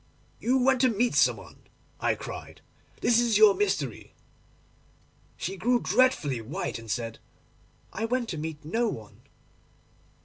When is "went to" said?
0.57-0.89, 8.05-8.39